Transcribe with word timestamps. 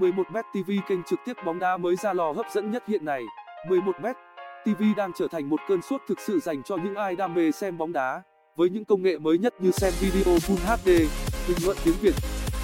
11m 0.00 0.42
TV 0.52 0.70
kênh 0.88 1.02
trực 1.02 1.18
tiếp 1.24 1.32
bóng 1.46 1.58
đá 1.58 1.76
mới 1.76 1.96
ra 1.96 2.12
lò 2.12 2.32
hấp 2.32 2.46
dẫn 2.54 2.70
nhất 2.70 2.82
hiện 2.88 3.04
nay. 3.04 3.22
11m 3.68 4.14
TV 4.64 4.82
đang 4.96 5.12
trở 5.18 5.28
thành 5.28 5.50
một 5.50 5.60
cơn 5.68 5.82
sốt 5.82 6.00
thực 6.08 6.20
sự 6.20 6.40
dành 6.40 6.62
cho 6.62 6.76
những 6.76 6.94
ai 6.94 7.16
đam 7.16 7.34
mê 7.34 7.52
xem 7.52 7.78
bóng 7.78 7.92
đá. 7.92 8.22
Với 8.56 8.70
những 8.70 8.84
công 8.84 9.02
nghệ 9.02 9.18
mới 9.18 9.38
nhất 9.38 9.54
như 9.58 9.70
xem 9.70 9.92
video 10.00 10.34
Full 10.34 10.76
HD, 10.76 10.88
bình 11.48 11.58
luận 11.64 11.76
tiếng 11.84 11.94
Việt, 12.00 12.14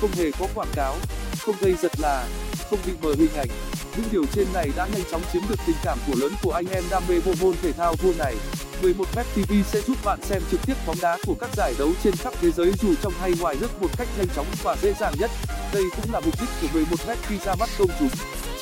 không 0.00 0.10
hề 0.10 0.30
có 0.40 0.46
quảng 0.54 0.68
cáo, 0.74 0.94
không 1.40 1.54
gây 1.60 1.72
giật 1.72 1.92
là, 2.02 2.26
không 2.70 2.78
bị 2.86 2.92
mờ 3.02 3.14
hình 3.18 3.34
ảnh. 3.36 3.48
Những 3.96 4.06
điều 4.12 4.24
trên 4.32 4.46
này 4.54 4.70
đã 4.76 4.86
nhanh 4.92 5.04
chóng 5.10 5.22
chiếm 5.32 5.42
được 5.48 5.58
tình 5.66 5.76
cảm 5.84 5.98
của 6.06 6.14
lớn 6.20 6.32
của 6.42 6.52
anh 6.52 6.66
em 6.72 6.84
đam 6.90 7.02
mê 7.08 7.20
bộ 7.26 7.32
môn 7.42 7.54
thể 7.62 7.72
thao 7.72 7.94
vua 8.02 8.12
này. 8.18 8.34
11m 8.82 9.24
TV 9.34 9.52
sẽ 9.72 9.80
giúp 9.80 9.96
bạn 10.04 10.18
xem 10.22 10.42
trực 10.50 10.60
tiếp 10.66 10.74
bóng 10.86 10.96
đá 11.02 11.18
của 11.26 11.34
các 11.40 11.50
giải 11.56 11.74
đấu 11.78 11.88
trên 12.04 12.16
khắp 12.16 12.34
thế 12.40 12.50
giới 12.50 12.72
dù 12.82 12.94
trong 13.02 13.12
hay 13.20 13.32
ngoài 13.40 13.56
nước 13.60 13.82
một 13.82 13.88
cách 13.98 14.08
nhanh 14.18 14.26
chóng 14.36 14.46
và 14.62 14.76
dễ 14.82 14.92
dàng 15.00 15.14
nhất. 15.18 15.30
Đây 15.72 15.82
cũng 15.96 16.12
là 16.12 16.20
mục 16.20 16.34
đích 16.40 16.48
của 16.60 16.78
11m 16.78 17.16
khi 17.22 17.38
ra 17.44 17.54
mắt 17.54 17.68
công 17.78 17.88
chúng. 17.98 18.08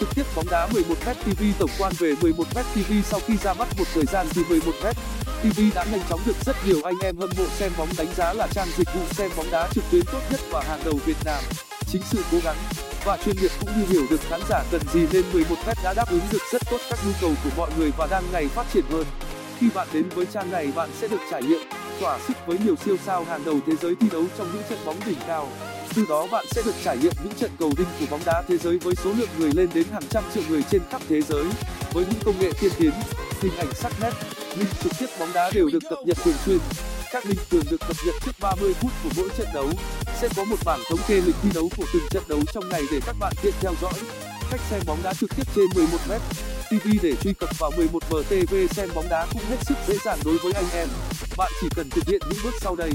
Trực 0.00 0.08
tiếp 0.14 0.22
bóng 0.36 0.46
đá 0.50 0.68
11m 0.68 1.14
TV 1.14 1.42
tổng 1.58 1.70
quan 1.78 1.92
về 1.98 2.14
11m 2.20 2.62
TV 2.74 2.92
sau 3.04 3.20
khi 3.26 3.36
ra 3.36 3.54
mắt 3.54 3.68
một 3.78 3.84
thời 3.94 4.04
gian 4.04 4.26
từ 4.34 4.42
11m 4.42 4.92
TV 5.42 5.60
đã 5.74 5.84
nhanh 5.92 6.02
chóng 6.08 6.20
được 6.26 6.36
rất 6.46 6.56
nhiều 6.66 6.80
anh 6.84 6.94
em 7.02 7.16
hâm 7.16 7.30
mộ 7.38 7.44
xem 7.58 7.72
bóng 7.78 7.88
đánh 7.98 8.14
giá 8.16 8.32
là 8.32 8.46
trang 8.54 8.68
dịch 8.76 8.88
vụ 8.94 9.00
xem 9.10 9.30
bóng 9.36 9.50
đá 9.50 9.68
trực 9.74 9.84
tuyến 9.90 10.04
tốt 10.12 10.20
nhất 10.30 10.40
và 10.50 10.62
hàng 10.68 10.80
đầu 10.84 10.94
Việt 11.06 11.16
Nam. 11.24 11.42
Chính 11.92 12.02
sự 12.10 12.18
cố 12.32 12.38
gắng 12.44 12.56
và 13.04 13.18
chuyên 13.24 13.36
nghiệp 13.36 13.50
cũng 13.60 13.70
như 13.78 13.86
hiểu 13.86 14.02
được 14.10 14.20
khán 14.28 14.40
giả 14.48 14.64
cần 14.70 14.80
gì 14.92 15.06
nên 15.12 15.24
11m 15.32 15.74
đã 15.84 15.94
đáp 15.94 16.10
ứng 16.10 16.20
được 16.32 16.42
rất 16.52 16.62
tốt 16.70 16.78
các 16.90 16.98
nhu 17.06 17.12
cầu 17.20 17.32
của 17.44 17.50
mọi 17.56 17.70
người 17.78 17.90
và 17.98 18.06
đang 18.10 18.24
ngày 18.32 18.46
phát 18.48 18.66
triển 18.72 18.84
hơn. 18.90 19.04
Khi 19.60 19.66
bạn 19.74 19.88
đến 19.92 20.08
với 20.08 20.26
trang 20.26 20.50
này 20.50 20.72
bạn 20.76 20.90
sẽ 21.00 21.08
được 21.08 21.20
trải 21.30 21.42
nghiệm, 21.42 21.60
thỏa 22.00 22.18
sức 22.28 22.36
với 22.46 22.58
nhiều 22.64 22.76
siêu 22.84 22.96
sao 23.06 23.24
hàng 23.24 23.44
đầu 23.44 23.58
thế 23.66 23.72
giới 23.82 23.94
thi 24.00 24.06
đấu 24.12 24.24
trong 24.38 24.52
những 24.52 24.62
trận 24.68 24.78
bóng 24.86 24.96
đỉnh 25.06 25.18
cao. 25.26 25.48
Từ 25.94 26.04
đó 26.08 26.26
bạn 26.32 26.44
sẽ 26.50 26.62
được 26.64 26.74
trải 26.84 26.98
nghiệm 26.98 27.12
những 27.24 27.34
trận 27.34 27.50
cầu 27.58 27.72
đinh 27.78 27.86
của 28.00 28.06
bóng 28.10 28.20
đá 28.26 28.42
thế 28.48 28.58
giới 28.58 28.78
với 28.78 28.94
số 28.94 29.12
lượng 29.18 29.28
người 29.38 29.50
lên 29.54 29.68
đến 29.74 29.84
hàng 29.92 30.02
trăm 30.10 30.24
triệu 30.34 30.42
người 30.48 30.62
trên 30.70 30.82
khắp 30.90 31.02
thế 31.08 31.22
giới. 31.22 31.44
Với 31.92 32.04
những 32.10 32.20
công 32.24 32.38
nghệ 32.40 32.50
tiên 32.60 32.72
tiến, 32.78 32.90
hình 33.40 33.56
ảnh 33.58 33.74
sắc 33.74 33.92
nét, 34.02 34.10
link 34.56 34.70
trực 34.82 34.92
tiếp 34.98 35.06
bóng 35.20 35.32
đá 35.34 35.50
đều 35.54 35.68
được 35.72 35.82
cập 35.90 35.98
nhật 36.06 36.16
thường 36.24 36.36
xuyên. 36.44 36.58
Các 37.12 37.26
link 37.26 37.50
thường 37.50 37.64
được 37.70 37.80
cập 37.80 37.96
nhật 38.06 38.14
trước 38.24 38.32
30 38.40 38.74
phút 38.74 38.92
của 39.04 39.10
mỗi 39.16 39.28
trận 39.38 39.48
đấu. 39.54 39.68
Sẽ 40.20 40.28
có 40.36 40.44
một 40.44 40.56
bảng 40.64 40.80
thống 40.90 41.00
kê 41.08 41.14
lịch 41.14 41.36
thi 41.42 41.48
đấu 41.54 41.68
của 41.76 41.84
từng 41.92 42.08
trận 42.10 42.22
đấu 42.28 42.40
trong 42.54 42.68
ngày 42.68 42.82
để 42.92 43.00
các 43.06 43.16
bạn 43.20 43.32
tiện 43.42 43.54
theo 43.60 43.74
dõi. 43.82 43.94
Cách 44.50 44.60
xem 44.70 44.80
bóng 44.86 44.98
đá 45.02 45.14
trực 45.14 45.30
tiếp 45.36 45.44
trên 45.54 45.66
11m 45.66 46.18
TV 46.70 46.88
để 47.02 47.12
truy 47.16 47.32
cập 47.32 47.58
vào 47.58 47.70
11mtv 47.70 48.66
xem 48.66 48.88
bóng 48.94 49.08
đá 49.08 49.26
cũng 49.32 49.42
hết 49.48 49.56
sức 49.62 49.74
dễ 49.86 49.94
dàng 50.04 50.18
đối 50.24 50.38
với 50.38 50.52
anh 50.52 50.64
em. 50.72 50.88
Bạn 51.36 51.52
chỉ 51.60 51.68
cần 51.76 51.90
thực 51.90 52.06
hiện 52.06 52.20
những 52.30 52.38
bước 52.44 52.54
sau 52.60 52.76
đây. 52.76 52.90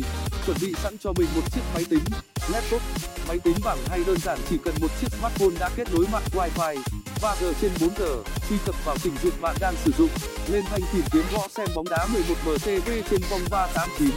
Chuẩn 0.45 0.57
bị 0.61 0.73
sẵn 0.83 0.97
cho 0.97 1.13
mình 1.17 1.27
một 1.35 1.41
chiếc 1.53 1.61
máy 1.73 1.85
tính, 1.89 2.03
laptop, 2.51 2.81
máy 3.27 3.39
tính 3.39 3.55
bảng 3.63 3.77
hay 3.89 3.99
đơn 4.07 4.17
giản 4.19 4.39
chỉ 4.49 4.57
cần 4.66 4.75
một 4.81 4.88
chiếc 5.01 5.07
smartphone 5.19 5.59
đã 5.59 5.69
kết 5.75 5.88
nối 5.94 6.05
mạng 6.11 6.23
Wi-Fi 6.31 6.77
3G 7.21 7.53
trên 7.61 7.71
4G. 7.79 8.23
Truy 8.49 8.57
cập 8.66 8.75
vào 8.85 8.97
trình 9.03 9.13
duyệt 9.23 9.33
bạn 9.41 9.55
đang 9.59 9.75
sử 9.85 9.91
dụng. 9.97 10.09
Lên 10.47 10.63
thanh 10.69 10.81
tìm 10.94 11.03
kiếm 11.11 11.23
gõ 11.33 11.47
xem 11.57 11.67
bóng 11.75 11.85
đá 11.89 12.07
11mtv 12.13 13.01
trên 13.09 13.21
vòng 13.29 13.41
389 13.51 14.09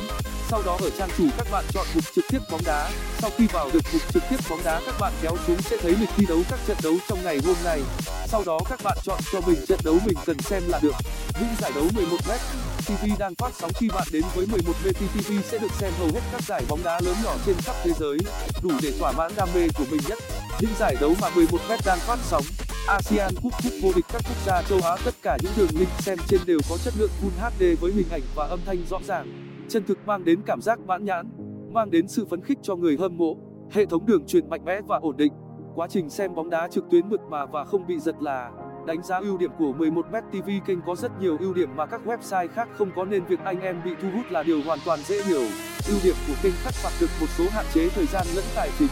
sau 0.50 0.62
đó 0.66 0.78
ở 0.80 0.90
trang 0.98 1.08
chủ 1.18 1.24
các 1.38 1.46
bạn 1.52 1.64
chọn 1.72 1.86
mục 1.94 2.04
trực 2.14 2.24
tiếp 2.30 2.38
bóng 2.50 2.60
đá 2.64 2.90
sau 3.18 3.30
khi 3.36 3.46
vào 3.46 3.70
được 3.72 3.82
mục 3.92 4.02
trực 4.12 4.22
tiếp 4.30 4.36
bóng 4.50 4.60
đá 4.64 4.80
các 4.86 4.94
bạn 5.00 5.12
kéo 5.22 5.36
xuống 5.46 5.62
sẽ 5.62 5.76
thấy 5.76 5.92
lịch 6.00 6.10
thi 6.16 6.26
đấu 6.28 6.38
các 6.50 6.60
trận 6.66 6.76
đấu 6.82 6.94
trong 7.08 7.22
ngày 7.24 7.38
hôm 7.46 7.56
nay 7.64 7.80
sau 8.28 8.42
đó 8.46 8.58
các 8.68 8.80
bạn 8.84 8.98
chọn 9.02 9.20
cho 9.32 9.40
mình 9.46 9.56
trận 9.68 9.78
đấu 9.84 9.94
mình 10.06 10.16
cần 10.26 10.38
xem 10.38 10.62
là 10.68 10.80
được. 10.82 10.94
Những 11.40 11.48
giải 11.60 11.72
đấu 11.74 11.84
11m 11.84 12.38
TV 12.86 13.18
đang 13.18 13.34
phát 13.34 13.50
sóng 13.54 13.70
khi 13.74 13.88
bạn 13.88 14.06
đến 14.12 14.22
với 14.34 14.46
11m 14.46 14.92
TV 14.92 15.32
sẽ 15.44 15.58
được 15.58 15.72
xem 15.72 15.92
hầu 15.98 16.08
hết 16.08 16.20
các 16.32 16.42
giải 16.42 16.62
bóng 16.68 16.80
đá 16.84 17.00
lớn 17.04 17.16
nhỏ 17.24 17.34
trên 17.46 17.56
khắp 17.58 17.74
thế 17.82 17.90
giới, 17.98 18.18
đủ 18.62 18.70
để 18.82 18.92
thỏa 18.98 19.12
mãn 19.12 19.32
đam 19.36 19.48
mê 19.54 19.68
của 19.78 19.84
mình 19.90 20.00
nhất. 20.08 20.18
Những 20.60 20.70
giải 20.78 20.96
đấu 21.00 21.14
mà 21.20 21.28
11m 21.28 21.78
đang 21.86 21.98
phát 21.98 22.18
sóng, 22.22 22.44
ASEAN 22.86 23.34
Cup 23.42 23.52
Cup 23.62 23.72
vô 23.82 23.90
địch 23.96 24.04
các 24.12 24.22
quốc 24.28 24.36
gia 24.46 24.62
châu 24.62 24.80
Á, 24.82 24.96
tất 25.04 25.14
cả 25.22 25.38
những 25.42 25.52
đường 25.56 25.70
link 25.78 25.90
xem 25.98 26.18
trên 26.28 26.40
đều 26.46 26.58
có 26.70 26.76
chất 26.84 26.94
lượng 26.98 27.10
Full 27.22 27.50
HD 27.50 27.80
với 27.80 27.92
hình 27.92 28.08
ảnh 28.10 28.22
và 28.34 28.46
âm 28.46 28.60
thanh 28.66 28.78
rõ 28.90 28.98
ràng. 29.06 29.52
Chân 29.68 29.84
thực 29.86 29.98
mang 30.06 30.24
đến 30.24 30.40
cảm 30.46 30.62
giác 30.62 30.78
mãn 30.80 31.04
nhãn, 31.04 31.26
mang 31.72 31.90
đến 31.90 32.08
sự 32.08 32.26
phấn 32.30 32.42
khích 32.44 32.58
cho 32.62 32.76
người 32.76 32.96
hâm 33.00 33.16
mộ. 33.16 33.36
Hệ 33.70 33.86
thống 33.86 34.06
đường 34.06 34.26
truyền 34.26 34.50
mạnh 34.50 34.64
mẽ 34.64 34.80
và 34.88 34.98
ổn 35.02 35.16
định 35.16 35.32
quá 35.76 35.86
trình 35.90 36.10
xem 36.10 36.34
bóng 36.34 36.50
đá 36.50 36.68
trực 36.68 36.84
tuyến 36.90 37.08
mượt 37.08 37.20
mà 37.28 37.46
và 37.46 37.64
không 37.64 37.86
bị 37.86 37.98
giật 37.98 38.14
là, 38.20 38.50
đánh 38.86 39.02
giá 39.02 39.18
ưu 39.18 39.38
điểm 39.38 39.50
của 39.58 39.72
11m 39.78 40.22
TV 40.30 40.50
kênh 40.66 40.82
có 40.86 40.94
rất 40.94 41.20
nhiều 41.20 41.36
ưu 41.40 41.54
điểm 41.54 41.76
mà 41.76 41.86
các 41.86 42.00
website 42.06 42.48
khác 42.48 42.68
không 42.78 42.90
có 42.96 43.04
nên 43.04 43.24
việc 43.24 43.40
anh 43.44 43.60
em 43.60 43.80
bị 43.84 43.90
thu 44.02 44.08
hút 44.14 44.26
là 44.30 44.42
điều 44.42 44.62
hoàn 44.62 44.78
toàn 44.84 44.98
dễ 45.02 45.22
hiểu. 45.22 45.42
Ưu 45.88 45.98
điểm 46.04 46.14
của 46.28 46.34
kênh 46.42 46.52
khắc 46.64 46.74
phục 46.74 46.92
được 47.00 47.10
một 47.20 47.26
số 47.38 47.44
hạn 47.50 47.64
chế 47.74 47.88
thời 47.88 48.06
gian 48.06 48.26
lẫn 48.36 48.44
tài 48.54 48.70
chính. 48.78 48.88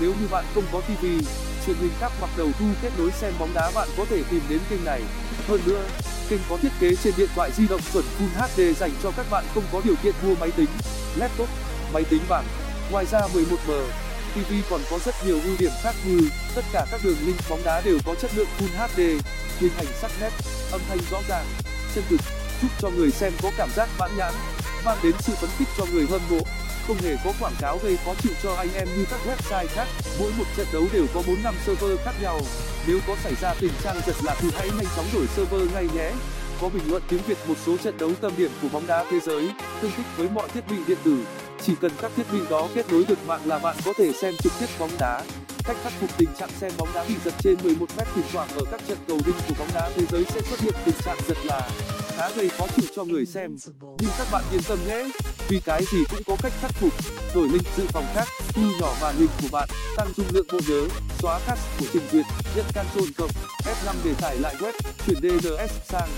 Nếu 0.00 0.10
như 0.10 0.28
bạn 0.30 0.44
không 0.54 0.64
có 0.72 0.80
TV 0.80 1.06
truyền 1.66 1.76
hình 1.76 1.92
cáp 2.00 2.12
hoặc 2.20 2.30
đầu 2.38 2.48
thu 2.58 2.66
kết 2.82 2.90
nối 2.98 3.10
xem 3.10 3.32
bóng 3.38 3.50
đá 3.54 3.70
bạn 3.74 3.88
có 3.98 4.04
thể 4.04 4.22
tìm 4.30 4.40
đến 4.48 4.58
kênh 4.70 4.84
này. 4.84 5.02
Hơn 5.48 5.60
nữa, 5.66 5.84
kênh 6.28 6.40
có 6.50 6.56
thiết 6.56 6.72
kế 6.80 6.96
trên 6.96 7.14
điện 7.16 7.28
thoại 7.34 7.50
di 7.52 7.68
động 7.68 7.80
chuẩn 7.92 8.04
Full 8.04 8.46
HD 8.46 8.78
dành 8.80 8.90
cho 9.02 9.10
các 9.16 9.26
bạn 9.30 9.44
không 9.54 9.64
có 9.72 9.80
điều 9.84 9.94
kiện 10.02 10.14
mua 10.26 10.34
máy 10.40 10.50
tính, 10.56 10.68
laptop, 11.16 11.48
máy 11.92 12.04
tính 12.10 12.22
bảng. 12.28 12.44
Ngoài 12.92 13.04
ra 13.06 13.20
11m 13.34 14.05
TV 14.36 14.52
còn 14.70 14.80
có 14.90 14.98
rất 14.98 15.14
nhiều 15.26 15.40
ưu 15.44 15.56
điểm 15.58 15.72
khác 15.82 15.94
như 16.04 16.20
tất 16.54 16.64
cả 16.72 16.86
các 16.90 17.00
đường 17.04 17.16
link 17.26 17.36
bóng 17.50 17.64
đá 17.64 17.80
đều 17.80 17.98
có 18.06 18.14
chất 18.14 18.30
lượng 18.34 18.48
Full 18.58 18.86
HD 18.86 19.00
hình 19.60 19.72
ảnh 19.78 19.86
sắc 20.00 20.10
nét, 20.20 20.30
âm 20.70 20.80
thanh 20.88 20.98
rõ 21.10 21.18
ràng, 21.28 21.44
chân 21.94 22.04
thực, 22.08 22.20
giúp 22.62 22.68
cho 22.78 22.90
người 22.90 23.10
xem 23.10 23.32
có 23.42 23.50
cảm 23.56 23.68
giác 23.76 23.88
mãn 23.98 24.10
nhãn, 24.16 24.34
mang 24.84 24.98
đến 25.02 25.12
sự 25.18 25.32
phấn 25.40 25.50
khích 25.58 25.68
cho 25.78 25.84
người 25.92 26.06
hâm 26.10 26.20
mộ. 26.30 26.40
Không 26.86 26.96
hề 26.96 27.16
có 27.24 27.32
quảng 27.40 27.54
cáo 27.60 27.78
gây 27.82 27.98
khó 28.04 28.14
chịu 28.22 28.32
cho 28.42 28.54
anh 28.54 28.68
em 28.74 28.88
như 28.96 29.04
các 29.10 29.20
website 29.26 29.66
khác, 29.66 29.88
mỗi 30.18 30.32
một 30.38 30.44
trận 30.56 30.66
đấu 30.72 30.84
đều 30.92 31.06
có 31.14 31.22
năm 31.44 31.54
server 31.66 32.00
khác 32.04 32.14
nhau. 32.22 32.40
Nếu 32.86 32.98
có 33.06 33.16
xảy 33.24 33.32
ra 33.40 33.54
tình 33.60 33.72
trạng 33.82 34.00
giật 34.06 34.16
lạc 34.22 34.36
thì 34.40 34.48
hãy 34.54 34.70
nhanh 34.70 34.86
chóng 34.96 35.06
đổi 35.14 35.26
server 35.36 35.72
ngay 35.74 35.88
nhé. 35.94 36.12
Có 36.60 36.68
bình 36.68 36.90
luận 36.90 37.02
tiếng 37.08 37.22
việt 37.26 37.38
một 37.48 37.54
số 37.66 37.76
trận 37.76 37.98
đấu 37.98 38.10
tâm 38.20 38.32
điểm 38.36 38.50
của 38.62 38.68
bóng 38.72 38.86
đá 38.86 39.04
thế 39.10 39.20
giới, 39.20 39.50
tương 39.82 39.92
thích 39.96 40.06
với 40.16 40.28
mọi 40.28 40.48
thiết 40.48 40.68
bị 40.70 40.76
điện 40.86 40.98
tử 41.04 41.16
chỉ 41.66 41.74
cần 41.80 41.92
các 42.02 42.12
thiết 42.16 42.22
bị 42.32 42.38
đó 42.50 42.68
kết 42.74 42.92
nối 42.92 43.04
được 43.08 43.26
mạng 43.26 43.40
là 43.44 43.58
bạn 43.58 43.76
có 43.84 43.92
thể 43.98 44.12
xem 44.12 44.34
trực 44.42 44.52
tiếp 44.60 44.66
bóng 44.78 44.90
đá. 44.98 45.22
Cách 45.64 45.76
khắc 45.82 45.92
phục 46.00 46.10
tình 46.18 46.28
trạng 46.38 46.50
xem 46.60 46.72
bóng 46.78 46.88
đá 46.94 47.04
bị 47.08 47.14
giật 47.24 47.34
trên 47.38 47.56
11 47.62 47.86
mét 47.98 48.06
thỉnh 48.14 48.24
thoảng 48.32 48.48
ở 48.56 48.64
các 48.70 48.80
trận 48.88 48.98
cầu 49.08 49.18
đinh 49.26 49.34
của 49.48 49.54
bóng 49.58 49.68
đá 49.74 49.90
thế 49.94 50.02
giới 50.10 50.24
sẽ 50.24 50.40
xuất 50.40 50.60
hiện 50.60 50.74
tình 50.84 50.94
trạng 51.04 51.16
giật 51.28 51.36
là 51.44 51.70
khá 52.16 52.30
gây 52.36 52.48
khó 52.48 52.66
chịu 52.76 52.84
cho 52.96 53.04
người 53.04 53.26
xem. 53.26 53.56
Nhưng 53.98 54.10
các 54.18 54.26
bạn 54.32 54.44
yên 54.52 54.60
tâm 54.68 54.78
nhé, 54.88 55.10
vì 55.48 55.60
cái 55.64 55.82
gì 55.92 55.98
cũng 56.10 56.22
có 56.26 56.36
cách 56.42 56.52
khắc 56.60 56.70
phục. 56.70 56.92
Đổi 57.34 57.48
link 57.48 57.66
dự 57.76 57.84
phòng 57.88 58.06
khác 58.14 58.28
thu 58.48 58.62
nhỏ 58.80 58.94
màn 59.02 59.14
hình 59.16 59.30
của 59.42 59.48
bạn, 59.52 59.68
tăng 59.96 60.08
dung 60.16 60.26
lượng 60.32 60.46
bộ 60.52 60.58
nhớ, 60.68 60.88
xóa 61.18 61.40
cache 61.46 61.62
của 61.80 61.86
trình 61.92 62.08
duyệt, 62.12 62.26
nhận 62.56 62.66
Ctrl 62.68 63.12
cộng 63.18 63.30
F5 63.64 63.94
để 64.04 64.14
tải 64.20 64.36
lại 64.36 64.54
web, 64.58 64.72
chuyển 65.06 65.16
DNS 65.22 65.72
sang 65.88 66.08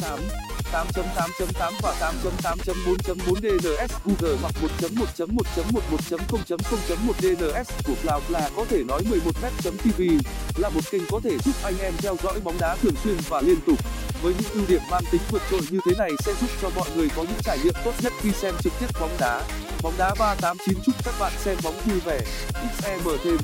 8 0.00 0.45
8.8.8 0.72 1.72
và 1.82 2.12
8.8.4.4 2.22 3.40
DNS 3.40 3.92
Google 4.04 4.36
hoặc 4.42 4.54
1.1.1.11.0.0.1 4.80 7.12
DNS 7.18 7.70
của 7.86 7.94
Cloud 8.02 8.22
là 8.28 8.50
có 8.56 8.64
thể 8.68 8.84
nói 8.84 9.02
11m.tv 9.10 10.20
là 10.56 10.68
một 10.68 10.80
kênh 10.90 11.02
có 11.10 11.20
thể 11.24 11.38
giúp 11.44 11.54
anh 11.62 11.78
em 11.78 11.94
theo 11.98 12.16
dõi 12.22 12.40
bóng 12.44 12.58
đá 12.60 12.76
thường 12.76 12.94
xuyên 13.04 13.16
và 13.28 13.40
liên 13.40 13.60
tục. 13.66 13.78
Với 14.22 14.34
những 14.38 14.52
ưu 14.52 14.62
điểm 14.68 14.80
mang 14.90 15.02
tính 15.10 15.20
vượt 15.30 15.42
trội 15.50 15.60
như 15.70 15.80
thế 15.86 15.92
này 15.98 16.10
sẽ 16.24 16.34
giúp 16.40 16.50
cho 16.62 16.70
mọi 16.76 16.88
người 16.96 17.08
có 17.16 17.22
những 17.22 17.40
trải 17.44 17.58
nghiệm 17.64 17.74
tốt 17.84 17.92
nhất 18.02 18.12
khi 18.20 18.32
xem 18.32 18.54
trực 18.62 18.72
tiếp 18.80 18.86
bóng 19.00 19.16
đá. 19.20 19.42
Bóng 19.82 19.94
đá 19.98 20.14
389 20.18 20.78
chúc 20.86 20.94
các 21.04 21.14
bạn 21.20 21.32
xem 21.38 21.56
bóng 21.64 21.74
vui 21.84 22.00
vẻ. 22.00 22.20
XM 22.78 23.08
thêm. 23.24 23.36